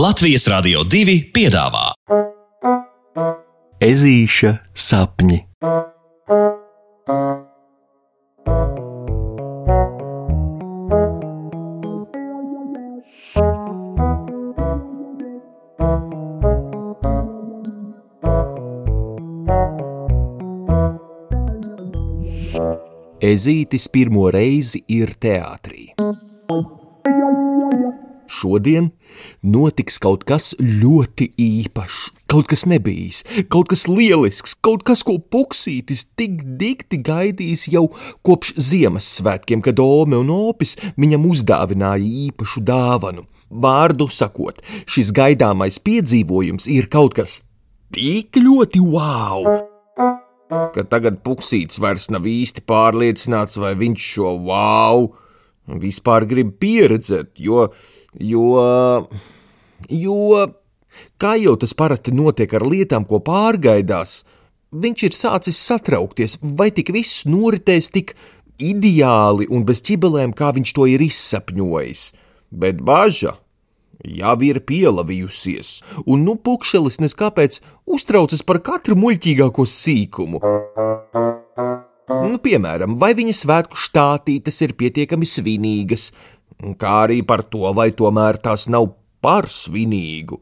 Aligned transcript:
Latvijas 0.00 0.46
Rādio 0.48 0.80
2 0.88 1.14
piedāvā 1.34 1.90
Ezīša 3.84 4.52
sapņi. 4.72 5.40
Ezītis 23.20 23.90
pirmo 23.92 24.30
reizi 24.32 24.80
ir 24.96 25.12
teātrī. 25.20 25.90
Šodien 28.30 28.88
notiks 29.42 29.98
kaut 30.02 30.24
kas 30.28 30.52
ļoti 30.60 31.30
īpašs, 31.40 31.98
kaut 32.30 32.48
kas 32.50 32.66
nebijis, 32.68 33.22
kaut 33.52 33.70
kas 33.72 33.86
lielisks, 33.88 34.54
kaut 34.60 34.84
kas, 34.86 35.02
ko 35.06 35.18
puksītis 35.18 36.06
tik 36.18 36.42
dikti 36.60 37.00
gaidījis 37.04 37.68
jau 37.72 37.86
kopš 38.26 38.54
Ziemassvētkiem, 38.60 39.64
kad 39.64 39.80
Ome 39.80 40.20
un 40.20 40.32
Opis 40.34 40.76
viņam 41.00 41.28
uzdāvināja 41.30 42.04
īpašu 42.28 42.64
dāvanu. 42.66 43.26
Vārdu 43.50 44.06
sakot, 44.06 44.60
šis 44.86 45.10
gaidāmais 45.16 45.80
piedzīvojums 45.82 46.68
ir 46.70 46.86
kaut 46.92 47.16
kas 47.18 47.40
tik 47.94 48.38
ļoti 48.38 48.84
wow! 48.84 49.48
Ka 50.74 50.82
tagad 50.86 51.20
puksītis 51.22 51.78
vairs 51.82 52.08
nav 52.10 52.26
īsti 52.26 52.62
pārliecināts, 52.66 53.58
vai 53.58 53.74
viņš 53.78 54.06
šo 54.14 54.36
wow 54.46 55.10
vispār 55.78 56.26
grib 56.26 56.56
pieredzēt, 56.58 57.38
jo, 57.38 57.68
jo, 58.18 59.06
jo, 59.88 60.46
kā 61.20 61.36
jau 61.40 61.56
tas 61.60 61.74
parasti 61.76 62.14
notiek 62.16 62.52
ar 62.56 62.66
lietām, 62.66 63.06
ko 63.06 63.20
pārgaidās, 63.24 64.22
viņš 64.70 65.06
ir 65.06 65.16
sācis 65.16 65.60
satraukties, 65.60 66.38
vai 66.42 66.70
tik 66.74 66.92
viss 66.94 67.26
noritēs 67.26 67.90
tik 67.94 68.14
ideāli 68.60 69.48
un 69.50 69.64
bez 69.66 69.82
ķibelēm, 69.86 70.34
kā 70.36 70.52
viņš 70.56 70.74
to 70.76 70.88
ir 70.90 71.02
izsapņojis. 71.04 72.10
Bet 72.50 72.82
bažas 72.82 73.38
jau 74.00 74.36
ir 74.44 74.60
pielavījusies, 74.64 75.80
un 76.08 76.24
nu 76.24 76.36
pukšelis 76.40 77.00
neskāpēc 77.04 77.60
uztraucas 77.86 78.42
par 78.46 78.60
katru 78.64 78.96
muļķīgāko 78.96 79.66
sīkumu. 79.68 80.40
Nu, 82.10 82.38
piemēram, 82.42 82.96
vai 82.98 83.12
viņa 83.14 83.34
svētku 83.36 83.78
štātītes 83.78 84.56
ir 84.64 84.74
pietiekami 84.78 85.28
svinīgas, 85.28 86.10
kā 86.80 86.94
arī 87.06 87.20
par 87.26 87.42
to, 87.42 87.66
vai 87.76 87.90
tomēr 87.96 88.40
tās 88.42 88.68
nav 88.68 88.92
par 89.20 89.48
svinīgu. 89.50 90.40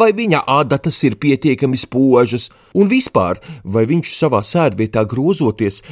Vai 0.00 0.08
viņa 0.16 0.40
adatas 0.48 1.02
ir 1.04 1.18
pietiekami 1.20 1.76
spožas, 1.76 2.48
un 2.72 2.88
vispār, 2.88 3.42
vai 3.64 3.84
viņš 3.90 4.14
savā 4.16 4.40
sēdvietā 4.46 5.04
grozoties, 5.08 5.82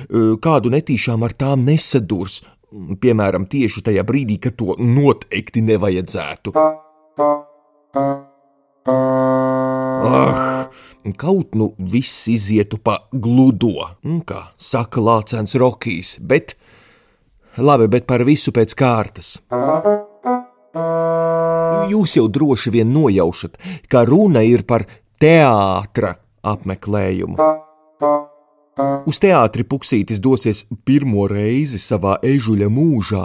kādu 0.40 0.72
netīšām 0.72 1.26
ar 1.26 1.36
tām 1.36 1.66
nesadurs, 1.66 2.40
piemēram, 3.02 3.44
tieši 3.50 3.84
tajā 3.90 4.04
brīdī, 4.08 4.38
kad 4.40 4.56
to 4.56 4.76
noteikti 4.80 5.64
nevajadzētu. 5.68 6.54
Ah, 8.88 10.68
kaut 11.20 11.54
nu 11.58 11.72
viss 11.78 12.28
izietu 12.32 12.78
pa 12.80 13.02
gludo, 13.12 13.90
kā 14.28 14.40
saka 14.56 15.02
Lācēns 15.04 15.56
Rokijs, 15.60 16.16
bet 16.20 16.56
labi, 17.58 17.88
bet 17.90 18.06
par 18.08 18.24
visu 18.26 18.52
pēc 18.54 18.74
kārtas. 18.78 19.36
Jūs 21.88 22.16
jau 22.18 22.26
droši 22.28 22.72
vien 22.74 22.90
nojaušat, 22.92 23.56
ka 23.88 24.04
runa 24.08 24.42
ir 24.44 24.64
par 24.68 24.84
teātra 25.20 26.14
apmeklējumu. 26.44 27.38
Uz 29.08 29.18
teātri 29.18 29.64
Puksītis 29.66 30.20
dosies 30.22 30.66
pirmo 30.86 31.26
reizi 31.30 31.80
savā 31.82 32.18
ežuļa 32.22 32.68
mūžā, 32.70 33.24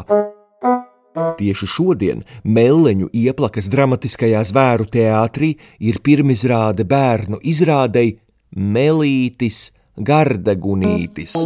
Tieši 1.38 1.68
šodien 1.70 2.24
Meleņu 2.44 3.10
ieplakas 3.14 3.70
dramatiskajā 3.74 4.42
zvēru 4.50 4.88
teātrī 4.90 5.54
ir 5.80 6.00
pirmizrāde 6.06 6.86
bērnu 6.90 7.42
izrādei 7.54 8.16
Melītis 8.58 9.68
Gardagunītis. 9.98 11.38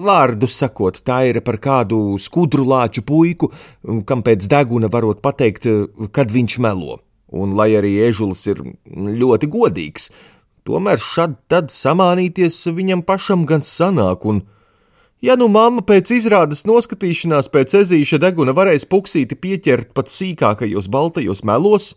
Vārdu 0.00 0.48
sakot, 0.48 1.02
tā 1.04 1.22
ir 1.28 1.40
par 1.44 1.58
kādu 1.60 2.16
skudru 2.22 2.64
lāču 2.68 3.04
puiku, 3.06 3.50
kam 4.08 4.24
pēc 4.26 4.46
deguna 4.50 4.88
varot 4.92 5.20
pateikt, 5.24 5.66
kad 6.16 6.32
viņš 6.32 6.58
melo. 6.64 7.00
Un, 7.30 7.52
lai 7.54 7.70
arī 7.78 7.92
ežulis 8.08 8.42
ir 8.50 8.62
ļoti 8.90 9.50
godīgs, 9.50 10.08
tomēr 10.66 10.98
šad 10.98 11.36
tad 11.52 11.70
samānīties 11.70 12.64
viņam 12.74 13.04
pašam 13.06 13.44
gan 13.46 13.62
sanāk, 13.66 14.26
un 14.26 14.42
Ja 15.20 15.34
nu 15.36 15.50
mamma 15.52 15.82
pēc 15.84 16.14
izrādes 16.16 16.62
noskatīšanās 16.64 17.50
pēc 17.52 17.74
ezīša 17.82 18.16
deguna 18.22 18.54
varēs 18.56 18.86
puksīti 18.88 19.36
pieķert 19.36 19.90
pat 19.92 20.08
sīkākajos 20.08 20.88
baltajos 20.88 21.42
melos, 21.44 21.90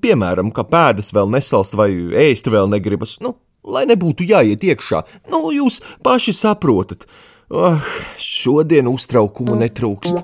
piemēram, 0.00 0.48
ka 0.56 0.64
pēdas 0.64 1.12
vēl 1.12 1.28
nesalst 1.34 1.76
vai 1.76 1.90
ēst 2.24 2.48
vēl 2.48 2.70
negribas, 2.72 3.18
nu, 3.20 3.34
lai 3.64 3.84
nebūtu 3.88 4.26
jāiet 4.28 4.64
iekšā, 4.64 5.02
nu, 5.32 5.48
jūs 5.54 5.80
paši 6.04 6.34
saprotat. 6.36 7.08
Oh, 7.54 7.80
šodien 8.18 8.88
uztraukumu 8.88 9.56
netrūkst. 9.60 10.22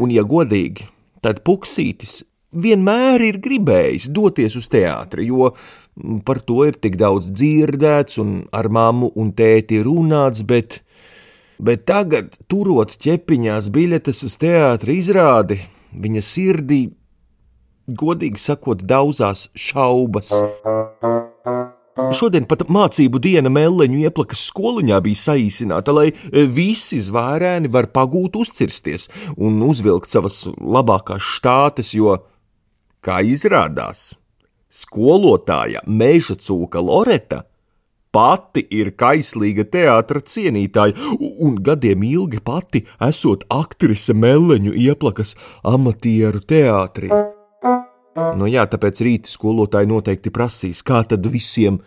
Un, 0.00 0.12
ja 0.14 0.22
godīgi, 0.24 0.86
tad 1.20 1.42
puksītis 1.44 2.20
vienmēr 2.50 3.22
ir 3.26 3.38
gribējis 3.42 4.08
doties 4.14 4.56
uz 4.58 4.68
teātri, 4.70 5.26
jo 5.30 5.52
par 6.26 6.40
to 6.46 6.64
ir 6.66 6.78
tik 6.80 6.96
daudz 7.00 7.30
dzirdēts 7.34 8.20
un 8.22 8.44
ar 8.56 8.70
mammu 8.72 9.12
un 9.20 9.32
tēti 9.36 9.82
runāts, 9.84 10.44
bet, 10.46 10.80
bet 11.58 11.84
tagad, 11.88 12.38
turot 12.50 12.96
ķepiņās 13.02 13.70
biļetes 13.74 14.24
uz 14.26 14.38
teātra 14.40 14.96
izrādi, 14.96 15.60
viņa 15.92 16.24
sirdī, 16.24 16.80
godīgi 17.90 18.40
sakot, 18.40 18.86
daudzās 18.86 19.48
šaubas. 19.54 20.32
Šodien 22.16 22.46
pat 22.48 22.62
mācību 22.72 23.20
diena 23.22 23.50
Mēleņu 23.52 24.00
ieplakas 24.06 24.46
skoliņā 24.48 25.00
bija 25.04 25.20
saīsināta, 25.20 25.92
lai 25.92 26.08
visi 26.54 27.00
zvērēni 27.02 27.70
var 27.72 27.90
pagūt 27.92 28.38
uzcirsties 28.40 29.08
un 29.36 29.60
uzvilkt 29.66 30.08
savas 30.08 30.44
labākās 30.60 31.26
štātes, 31.36 31.92
jo, 31.98 32.16
kā 33.04 33.20
izrādās, 33.26 34.10
Skolotāja 34.70 35.82
Meža 35.86 36.36
cūka 36.38 36.78
Loreta 36.78 37.40
pati 38.14 38.62
ir 38.74 38.92
kaislīga 38.98 39.66
teātras 39.66 40.30
cienītāja, 40.30 40.94
un 41.18 41.58
gadiem 41.66 42.06
ilgi 42.06 42.42
pati 42.44 42.84
esot 43.08 43.46
aktrise 43.50 44.14
Meleņu 44.14 44.74
ieplakas 44.86 45.36
amatieru 45.74 46.42
teātrī. 46.54 47.10
Nu 48.16 48.48
jā, 48.50 48.64
tāpēc 48.66 49.02
rīta 49.06 49.30
skolotāji 49.30 49.86
noteikti 49.90 50.32
prasīs, 50.34 50.82
kā 50.82 51.04
tad 51.06 51.26
visiem 51.30 51.78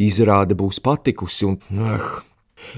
izrāde 0.00 0.56
būs 0.56 0.80
patikusi, 0.84 1.50
un, 1.50 1.58
ah, 1.84 2.20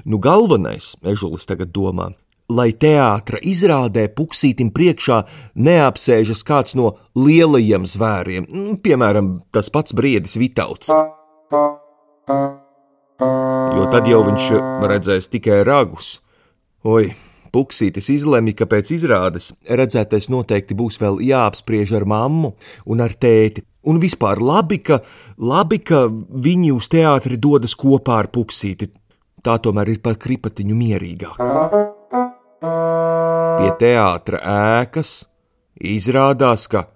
nu 0.04 0.19
galvenais, 0.22 0.97
Ežulis 1.06 1.47
tagad 1.47 1.71
domā, 1.75 2.10
lai 2.50 2.72
teātra 2.75 3.38
izrādē 3.43 4.09
puksītim 4.15 4.72
priekšā 4.75 5.22
neapsēžas 5.55 6.43
kāds 6.47 6.75
no 6.78 6.97
lielajiem 7.19 7.87
zvēriem, 7.87 8.50
nu, 8.50 8.76
piemēram, 8.82 9.37
tas 9.55 9.71
pats 9.71 9.94
briedis 9.97 10.37
Vitauts. 10.41 10.91
Jo 13.76 13.87
tad 13.93 14.10
jau 14.10 14.25
viņš 14.26 14.50
redzēs 14.91 15.31
tikai 15.31 15.62
ragus. 15.66 16.16
Oi, 16.87 17.10
Puksītis 17.56 18.11
izlemj, 18.12 18.53
ka 18.59 18.67
pēc 18.69 18.91
izrādes 18.99 19.55
redzētais 19.65 20.28
noteikti 20.28 20.77
būs 20.77 20.99
vēl 21.00 21.22
jāapspriež 21.25 21.94
ar 21.97 22.05
mammu 22.05 22.50
un 22.93 23.00
ar 23.00 23.14
tēti. 23.17 23.64
Un 23.88 24.00
vispār 24.03 24.43
labi, 24.44 24.82
ka, 24.85 24.99
labi, 25.41 25.79
ka 25.81 26.03
viņi 26.11 26.73
uz 26.75 26.91
teātri 26.93 27.38
dodas 27.41 27.73
kopā 27.79 28.19
ar 28.20 28.29
Puksīti. 28.35 28.91
Tā 29.41 29.56
tomēr 29.62 29.94
ir 29.94 30.03
par 30.05 30.19
kripatiņu 30.20 30.76
mierīgāk. 30.76 31.41
Pie 33.56 33.70
teātra 33.81 34.43
ēkas 34.82 35.12
izrādās, 35.81 36.67
ka 36.69 36.88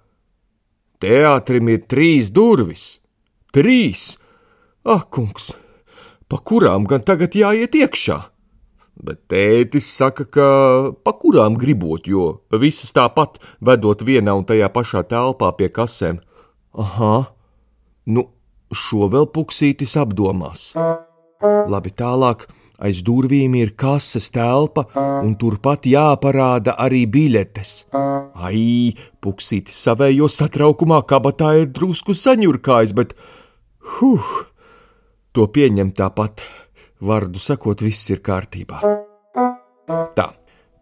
teātrim 1.01 1.71
ir 1.73 1.87
trīs 1.89 2.29
durvis. 2.29 2.99
Trīs! 3.55 4.11
Ak, 4.85 5.09
kungs, 5.09 5.55
pa 6.29 6.37
kurām 6.37 6.85
gan 6.89 7.01
tagad 7.07 7.33
jāiet 7.37 7.81
iekšā? 7.81 8.19
Bet 9.01 9.21
tētis 9.31 9.87
saka, 9.95 10.25
ka 10.27 10.47
pa 11.03 11.13
kurām 11.17 11.55
gribot, 11.57 12.09
jo 12.09 12.41
visas 12.59 12.91
tāpat 12.93 13.39
vedot 13.63 14.03
vienā 14.05 14.35
un 14.37 14.45
tajā 14.45 14.67
pašā 14.73 15.05
telpā 15.09 15.53
pie 15.57 15.71
kasēm. 15.73 16.19
Aha, 16.77 17.15
nu, 18.11 18.27
šo 18.71 19.07
vēl 19.11 19.29
puksītis 19.31 19.95
apdomās. 19.99 20.71
Labi, 21.41 21.93
tālāk 21.97 22.45
Aiz 22.81 23.03
durvīm 23.05 23.53
ir 23.59 23.75
kases 23.77 24.31
telpa, 24.33 24.87
un 24.97 25.35
turpat 25.37 25.85
jāparāda 25.85 26.73
arī 26.81 27.03
biļetes. 27.13 27.73
Ai, 28.41 28.95
puksītis 29.21 29.75
savējo 29.85 30.25
satraukumā 30.31 31.03
kabatā 31.05 31.51
ir 31.59 31.67
drusku 31.69 32.15
saņurkājis, 32.17 32.95
bet, 32.97 33.13
huh, 33.99 34.31
to 35.37 35.45
pieņem 35.45 35.93
tāpat. 35.93 36.41
Vārdu 37.01 37.41
sakot, 37.41 37.81
viss 37.81 38.09
ir 38.13 38.21
kārtībā. 38.21 38.81
Tā, 40.15 40.27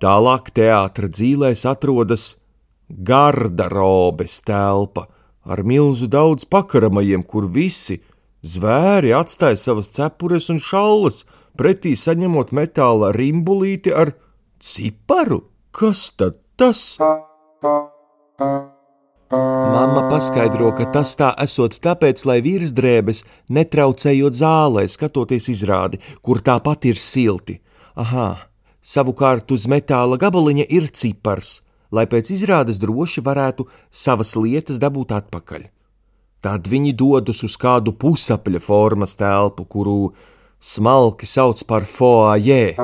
tālāk 0.04 0.52
teātra 0.56 1.08
dzīvēs 1.08 1.64
atrodas 1.70 2.34
garderobes 2.90 4.40
telpa 4.44 5.08
ar 5.50 5.64
milzu 5.64 6.10
daudz 6.12 6.46
pakaramajiem, 6.46 7.24
kur 7.24 7.48
visi 7.48 8.02
zvēri 8.46 9.14
atstāja 9.16 9.58
savas 9.60 9.92
cepures 9.96 10.50
un 10.54 10.60
šallas, 10.60 11.24
pretī 11.58 11.96
saņemot 11.98 12.54
metāla 12.56 13.14
rimbulīti 13.16 13.96
ar 13.96 14.14
ciparu. 14.60 15.46
Kas 15.72 16.10
tad 16.18 16.42
tas? 16.60 16.98
Mama 19.30 20.08
paskaidro, 20.10 20.72
ka 20.74 20.88
tas 20.90 21.12
tā 21.14 21.28
esot 21.44 21.76
tāpēc, 21.84 22.24
lai 22.26 22.40
virsdrēbes 22.42 23.20
netraucējot 23.54 24.34
zālē, 24.34 24.88
skatoties 24.90 25.52
izrādi, 25.54 26.00
kur 26.26 26.42
tāpat 26.42 26.88
ir 26.90 26.98
silti. 26.98 27.60
Aha, 27.94 28.30
savukārt 28.82 29.54
uz 29.54 29.68
metāla 29.70 30.18
gabaliņa 30.18 30.66
ir 30.74 30.90
cipars, 30.90 31.60
lai 31.94 32.08
pēc 32.10 32.34
izrādes 32.34 32.82
droši 32.82 33.22
varētu 33.22 33.68
savas 33.94 34.34
lietas 34.34 34.82
dabūt 34.82 35.14
atpakaļ. 35.20 35.70
Tad 36.42 36.66
viņi 36.72 36.96
dodas 36.98 37.44
uz 37.46 37.54
kādu 37.60 37.94
pusapļa 37.94 38.66
formas 38.66 39.14
telpu, 39.20 39.68
kuru 39.70 40.14
smalki 40.58 41.30
sauc 41.30 41.62
par 41.70 41.86
foajē. 41.86 42.80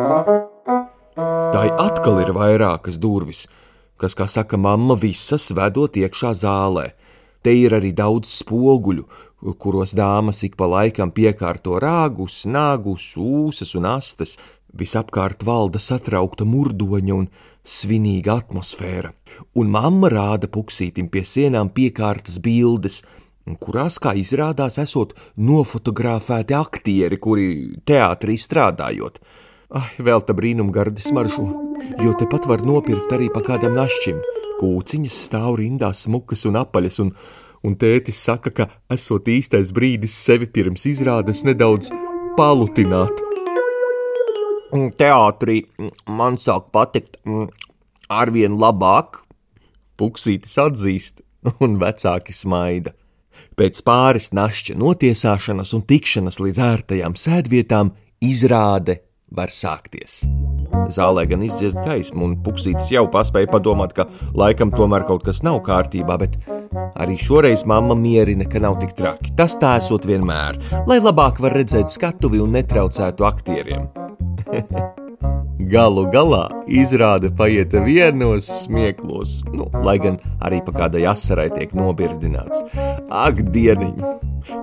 Tai 1.55 1.67
atkal 1.73 2.21
ir 2.21 2.35
vairākas 2.37 3.01
durvis, 3.01 3.47
kas, 4.01 4.15
kā 4.17 4.27
saka 4.27 4.57
mamma, 4.57 4.97
visas 4.99 5.51
vedot 5.55 5.97
iekšā 5.97 6.33
zālē. 6.41 6.91
Te 7.45 7.53
ir 7.53 7.75
arī 7.77 7.91
daudz 7.93 8.31
spoguļu, 8.41 9.05
kuros 9.61 9.93
dāmas 9.93 10.41
ik 10.47 10.55
pa 10.57 10.65
laikam 10.65 11.11
piekārto 11.13 11.77
rāgus, 11.81 12.43
nāgus, 12.49 13.11
ūsas 13.21 13.75
un 13.77 13.85
astes. 13.91 14.37
Visapkārt 14.75 15.45
valda 15.47 15.79
satraukta 15.79 16.43
murdoņa 16.43 17.13
un 17.15 17.29
svinīga 17.63 18.39
atmosfēra, 18.41 19.13
un 19.55 19.69
mamma 19.71 20.09
rāda 20.11 20.49
puksītim 20.51 21.07
pie 21.13 21.23
sienām 21.23 21.69
piekārtas 21.71 22.41
bildes, 22.43 22.99
kurās, 23.61 23.99
kā 24.01 24.15
izrādās, 24.17 24.79
esot 24.81 25.13
nofotografēti 25.37 26.57
aktieri, 26.57 27.21
kuri 27.21 27.47
teātrī 27.85 28.35
strādājot. 28.41 29.21
Ai, 29.73 29.89
vēl 29.97 30.21
tā 30.21 30.35
brīnumgardi 30.37 31.01
smaržo, 31.01 31.47
jo 31.97 32.11
tepat 32.19 32.45
var 32.45 32.61
nopirkt 32.61 33.13
arī 33.15 33.31
pa 33.33 33.41
kādam 33.41 33.73
našķim. 33.73 34.19
Kūciņas 34.59 35.15
stāv 35.25 35.57
rindā 35.57 35.89
smukas 35.97 36.45
un 36.45 36.59
apaļas, 36.61 36.99
un, 37.01 37.09
un 37.65 37.73
tētis 37.81 38.19
saka, 38.27 38.53
ka 38.53 38.67
esot 38.93 39.25
īstais 39.31 39.73
brīdis 39.75 40.13
sevi 40.13 40.45
pirms 40.45 40.85
izrādes 40.91 41.41
nedaudz 41.47 41.89
palutināt. 42.37 43.23
Teātrī 44.99 45.63
man 46.05 46.37
sāk 46.37 46.69
patikt 46.75 47.17
arvien 48.11 48.59
labāk, 48.61 49.23
puksītis 49.97 50.59
atzīst, 50.61 51.23
un 51.65 51.79
vecāki 51.81 52.35
smaida. 52.35 52.93
Pēc 53.57 53.81
pāris 53.87 54.29
našķa 54.35 54.77
notiesāšanas 54.77 55.73
un 55.75 55.83
tikšanas 55.89 56.39
līdz 56.43 56.61
ērtajām 56.69 57.17
sēdvietām 57.19 57.91
izrāde 58.23 58.99
var 59.31 59.53
sākties. 59.53 60.23
Zālē 60.91 61.25
gan 61.29 61.43
izdziest 61.45 61.79
gaismu, 61.85 62.25
un 62.27 62.35
puksītis 62.45 62.91
jau 62.93 63.05
paspēja 63.11 63.49
padomāt, 63.53 63.95
ka 63.97 64.07
laikam 64.37 64.73
tomēr 64.73 65.05
kaut 65.07 65.25
kas 65.25 65.41
nav 65.45 65.61
kārtībā, 65.65 66.17
bet 66.21 66.37
arī 66.99 67.17
šoreiz 67.21 67.65
mamma 67.69 67.97
mierina, 67.97 68.47
ka 68.49 68.61
nav 68.63 68.77
tik 68.83 68.93
traki. 68.97 69.33
Tas 69.39 69.57
tā 69.61 69.77
esot 69.79 70.07
vienmēr, 70.09 70.59
lai 70.89 70.99
labāk 71.01 71.41
var 71.43 71.57
redzēt 71.57 71.91
skatuvi 71.93 72.43
un 72.43 72.53
netraucētu 72.59 73.31
aktieriem. 73.31 73.89
Galu 75.55 76.03
galā 76.11 76.49
izrāde 76.67 77.29
paiet 77.31 77.71
vienos 77.85 78.47
smieklos, 78.65 79.37
nu, 79.55 79.69
lai 79.87 79.95
gan 80.03 80.17
arī 80.43 80.59
pa 80.65 80.73
kādai 80.75 81.05
asarai 81.07 81.47
tiek 81.53 81.71
nobirdināts. 81.77 82.65
Ak, 83.07 83.39
dieniņ! 83.55 84.01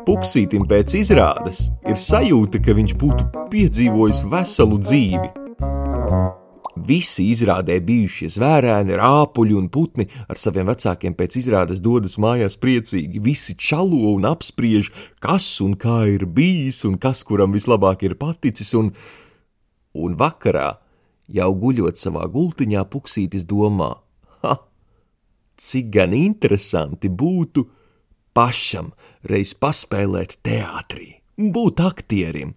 Puksītim 0.07 0.67
pēc 0.69 0.93
izrādes 1.01 1.71
ir 1.89 1.97
sajūta, 1.97 2.61
ka 2.63 2.75
viņš 2.77 2.93
būtu 3.01 3.47
piedzīvojis 3.55 4.21
veselu 4.31 4.79
dzīvi. 4.83 5.31
Visi 6.83 7.29
izrādē 7.31 7.79
bijušie 7.85 8.29
zvērēni, 8.37 8.97
rāpuļi 8.99 9.57
un 9.57 9.73
putni 9.73 10.07
ar 10.29 10.39
saviem 10.41 10.69
vecākiem 10.69 11.17
pēc 11.17 11.39
izrādes 11.41 11.81
dodas 11.81 12.19
mājās 12.21 12.59
priecīgi. 12.61 13.23
Visi 13.23 13.57
čalo 13.57 14.13
un 14.13 14.29
apspriež, 14.29 14.93
kas 15.25 15.49
un 15.65 15.73
kā 15.79 16.03
ir 16.13 16.29
bijis 16.29 16.85
un 16.89 17.01
kas 17.01 17.25
kuram 17.25 17.57
vislabāk 17.57 18.05
ir 18.05 18.19
paticis. 18.21 18.75
Un, 18.79 18.93
un 19.95 20.17
vakarā, 20.19 20.82
jau 21.33 21.51
guļot 21.65 22.01
savā 22.01 22.27
gultiņā, 22.33 22.85
puksītis 22.93 23.47
domā: 23.49 23.93
ha, 24.43 24.57
cik 25.57 25.93
gan 25.95 26.17
interesanti 26.17 27.11
būtu 27.11 27.67
pašam 28.37 28.93
reiz 29.29 29.55
paspēlēt 29.55 30.39
teātrī, 30.47 31.23
būt 31.37 31.83
aktierim, 31.85 32.55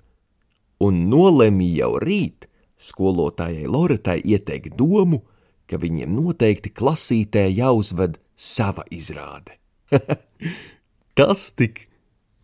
un 0.84 1.08
nolemj 1.12 1.72
jau 1.80 1.96
rīt 2.04 2.50
skolotājai 2.76 3.68
Loretai 3.72 4.20
ieteikt 4.24 4.76
domu, 4.80 5.24
ka 5.66 5.80
viņiem 5.82 6.12
noteikti 6.16 6.72
klasītē 6.76 7.48
jāuzved 7.50 8.20
sava 8.36 8.86
izrāde. 8.92 9.56
Tas 11.18 11.48
tik 11.56 11.88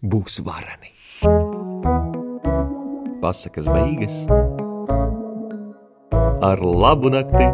būs 0.01 0.39
varani. 0.45 0.95
Pasakas 3.21 3.67
beigas 3.69 4.23
ar 6.41 6.59
labu 6.61 7.11
nakti! 7.13 7.47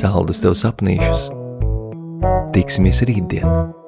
Saldus 0.00 0.40
tev 0.40 0.54
sapnīšus! 0.56 1.28
Tiksimies 2.54 3.02
rītdien! 3.06 3.79